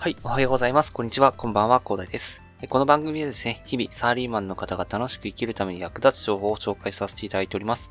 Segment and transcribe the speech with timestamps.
[0.00, 0.94] はい、おはようございます。
[0.94, 1.30] こんにちは。
[1.30, 2.42] こんばんは、広大です。
[2.70, 7.90] この番組でですね、日々サーリーマンの方が楽しく生きるために役立つ情報を紹介させていただいております。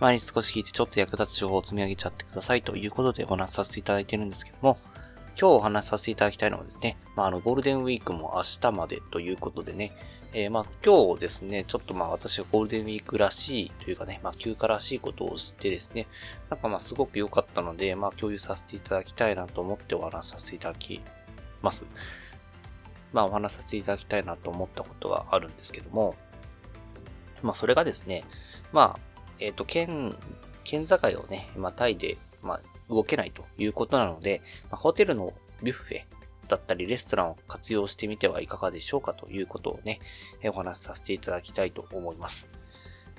[0.00, 4.78] 毎日少し聞いてちょっと役立つ情報を積み上げちゃってくださいということでお話しさせていただいてるんですけども、
[5.38, 9.92] 今日お話しさせていただきたいのはですね、まあ、あの、ゴールデンウィークも明日までということでね、
[10.32, 16.06] えー、まあ、今日ですね、ちょっとまあ私がゴールデンウィークらしいというかね、まあ休暇らしいことをしてですね、
[16.48, 21.02] なんかまあすごく良かったので、まあ共有させていただきたいなと思ってお話しさせていただき
[21.62, 21.84] ます。
[23.12, 26.14] まあお話しさせていただきたいなと思ったことがあるんですけども、
[27.42, 28.24] まあそれがですね、
[28.72, 29.00] まあ、
[29.38, 30.16] えっ、ー、と、県、
[30.64, 35.32] 県境をね、またいで、まあ動けないということなので、まあ、ホテルの
[35.62, 36.02] ビュッフェ
[36.48, 40.00] だったりレストランを活用してみてはいかがでしょうかということをね、
[40.44, 42.48] お話しさせていただきたいと思います。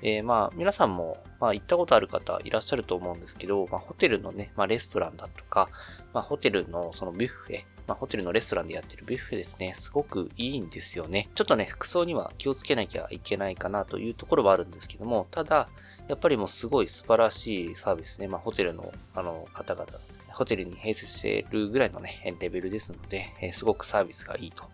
[0.02, 5.68] えー、まあ、皆さんも、まあ、行ったことある方いらっしゃると思うんですけど、まあ、ホテルのね、まあ、レストランだとか、
[6.12, 11.28] まあ、ホテルのそのビュッフェ、まあ、ホテルのレストランでやってるビュッフェですね、すごくいいんですよね。
[11.34, 15.68] ちょっとね、服装には気をつけなきゃいけないかなというところはあるんですけども、ただ、
[16.08, 19.86] やっぱりもうすごい素晴らしいサービスね、まあ、ホテルの、あの、方々
[20.34, 24.64] ホテルに併設しているぐらいのね、レベルですので、えすごくサービスがいいと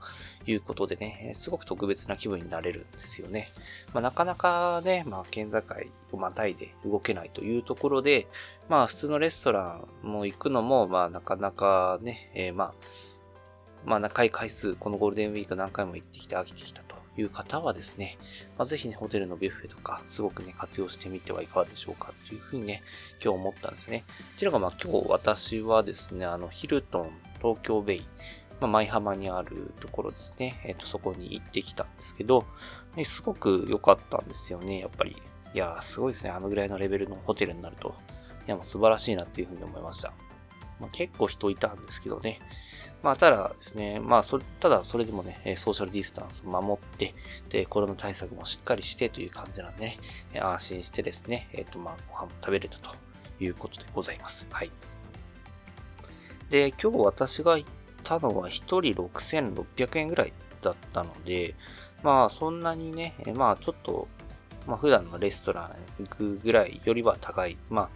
[0.47, 3.49] いうことでね、すごく特別な気分になれるんですよね。
[3.93, 5.63] まあ、なかなかね、まあ、県境
[6.13, 8.27] をまたいで動けないというところで、
[8.69, 12.75] まあ、普通のレストランも行くのも、まあ、なかなかね、えー、まあ、
[13.85, 16.83] まあ、長い回数、このゴールデンウィーク何回も行ってきて飽きてきた
[17.17, 18.19] いう方はですね、
[18.57, 22.83] まあ、ぜひね、ホテルのビュッフェとか、すごくね、活用してみてはいかがでしょうかというふうにね、
[23.23, 24.05] 今日思ったんですね。
[24.37, 27.11] っていうのが、まあ、今日私はですね、あの、ヒルトン
[27.43, 28.07] 東京ベイ、
[28.61, 32.47] まあ、舞浜にあるところですね、えっ、ー、と、そこに行ってきたんですけど、
[32.97, 35.17] ね、すごく良かったんですよね、やっぱり。
[35.53, 37.95] いやーすごいですね、あのぐらいのレベルのホテルになると。
[38.47, 40.13] いや、もう素晴らしいなっていうふうに思いました。
[40.79, 42.41] まあ、結構人いたんですけどね、
[43.03, 47.15] まあ、ただですね、まあ、それ、ただそれでもね、ソーシャルディスタンスを守って、
[47.49, 49.97] で、コロナ対策もしっかりしてという感じなんで
[50.35, 52.95] ね、安心してですね、えっ、と、まあ、ご飯も食べれたと
[53.41, 54.47] いうことでございます。
[54.51, 54.71] はい。
[56.51, 57.71] で、今日私が行っ
[58.05, 61.55] たのは1人6600円ぐらいだったので、
[62.03, 64.09] まあ、そんなにね、まあ、ちょっと、
[64.67, 67.57] まあ、普段のレストラン行くぐらいよりは高い。
[67.71, 67.89] まあ、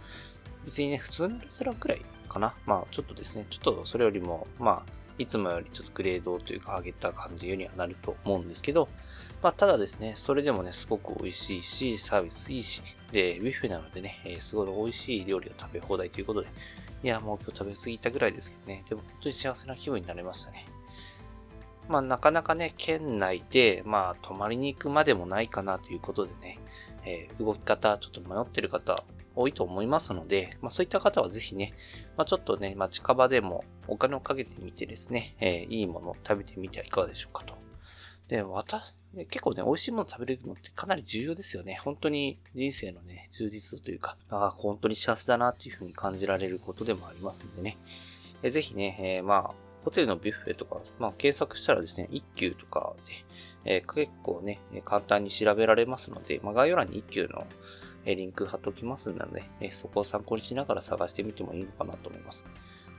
[0.65, 2.53] 別にね、普通のレストランくらいかな。
[2.65, 8.89] まあ、ちょっとですね、ちょっとそれよりも、まあ、いつもよりちょっとグレードというか上げた感じにはなると思うんですけど、
[9.41, 12.81] まあ、ただですね、それでもね、すごく美味しいし、サービスいいし、
[13.11, 16.47] で、ビュッフェなのでね、えー、すごい美味しい料理を食べ放題ということで、
[17.03, 20.65] いや、もう今日食べ過ぎたぐらいですけどね、でも本当に幸せな気分になれましたね。
[21.87, 26.59] まあ、なかなかね、県内で、まあ、泊まりに行くまでもないかなということでね、
[27.05, 29.03] えー、動き方、ちょっと迷ってる方、
[29.35, 31.73] 多いと思いますので、まあ、そういった方はぜひね、
[32.17, 37.53] まあ、ちょっとね、まあ、近場でもお金をかけてみてですね、えー、いいものを食べてみてはいかがでしょうかと。
[38.27, 38.95] で、私、
[39.29, 41.79] 結構ね、美味しいもの食べれるのってかなり重要ですよね。
[41.83, 47.77] 本当に人生のね、充実度というか、ああ、本当に幸せだなっていうふうに感じられることでもありますんでね。
[48.41, 52.95] えー、ぜひね、えー、まあ、ホテルのビュッフェとか、まあ、検索したらですね、一級とか
[53.63, 57.45] で、えー、結構ね、簡単に調べられますので、まあ、概要欄に一級の
[58.05, 62.45] えリンク貼っておきますので、えそこを参考にしながら探してみてもいいのかなと思います。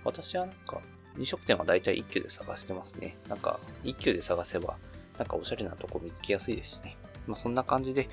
[0.04, 0.80] 私はなんか、
[1.16, 3.16] 飲食店は大体一級で探してますね。
[3.28, 4.76] なんか、一級で探せば、
[5.18, 6.96] なんかおしゃれなとこ見つけやすいですしね。
[7.26, 8.08] まあ、そんな感じで、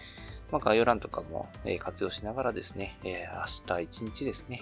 [0.52, 3.28] まあ、概要欄とかも、え活用しながらですね、え
[3.68, 4.62] 明日一日ですね、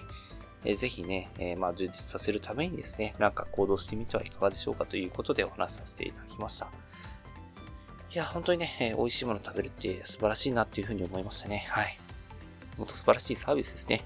[0.64, 6.68] えぜひね、えまあ、充実させるためにですね、なんか行動してみてはいかがでしょうかということでお話しさせていただきました。
[8.10, 11.66] いや、本当にね、え美味しいもの食べるって素晴らしいなっていうふうに思いましたね。
[11.68, 11.98] はい。
[12.76, 14.04] 本当素晴らしいサービスですね。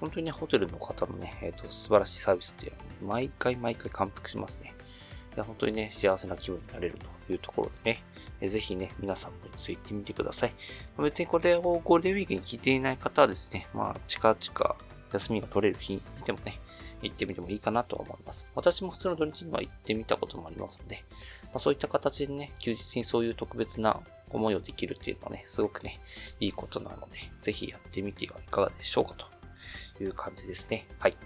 [0.00, 2.72] 本当にね、ホテルの方のね、えっ、ー、と、素晴らしいサービスっていう
[3.04, 4.74] のは、毎回毎回感服しますね。
[5.34, 8.02] いや、本当にね、幸せな気分になれるというところでね、
[8.40, 10.54] えぜひね、皆さんも一度行ってみてください。
[10.98, 14.76] 別にこれをゴールデンウィークに聞いていない方はですね、まあ、近々
[15.12, 16.60] 休みが取れる日にでもね、
[17.02, 18.48] 行ってみてもいいかなと思います。
[18.54, 21.04] 私も普通の土日には行ってみたこともありますので、
[21.44, 24.00] まあ、そういった形でね、休日にそういう特別な
[24.30, 26.00] 思いをできるっていうのはね、すごくね、
[26.40, 30.86] いいことなので、ぜひやってみてはいかがでしょうかという感じですね。
[30.98, 31.16] はい。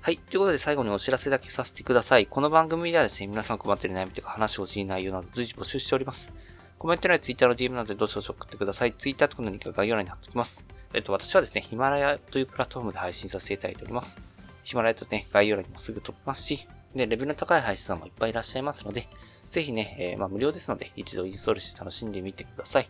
[0.00, 0.18] はい。
[0.18, 2.26] ということで最後にお知らせだけさせてください。
[2.26, 6.32] この番組ではですね、皆さん困っている悩みとか話をしい内容など随時募集しております。
[6.78, 8.92] コメント欄や Twitter の DM などでどうしどし送ってください。
[8.92, 10.64] Twitter とかのリンクが概要欄に貼っておきます。
[10.92, 14.18] えっと、私はですね、ヒマラヤというプラットフォームで配信させていただいております。
[14.64, 19.08] ヒマラヤとね、概要欄にもすぐ飛びますし、で、レベルの高い配信さんもいっぱいいらっしゃいますので、
[19.52, 22.88] ぜひね、えー、まあ、無料ですので、一度インストールして楽しんでみてください。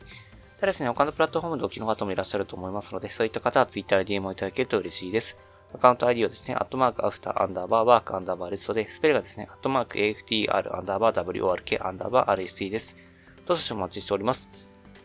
[0.61, 5.37] ただですね、他のプラットフォームでお聞きの方もいらっしゃると思いますので、そういった方は Twitter で DM をいただけると嬉しいです。
[5.75, 12.97] アカウント ID はですね、アットマーク after アンダーバー work アンダーバー rest で、スペルがですね、アットマーク AFTR アンダーバー WORK アンダーバー RST です。
[13.45, 14.49] どうしてお待ちしております。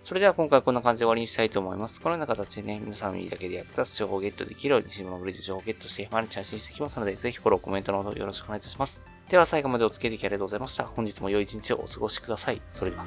[0.03, 2.03] それでは今回こんな感じで終わりにしたいと思います。
[2.03, 9.16] このような形でね、皆さん耳だけで役立つ情報をゲットできるように、新聞のブリで情報をゲットして毎日配信していきますので、ぜひフォロー、コメントのほどよろしくお願いいたします。
[9.29, 10.85] では最後までお付き合いできありがとうございました。
[10.85, 12.61] 本日も良い一日をお過ごしください。
[12.65, 13.05] それでは。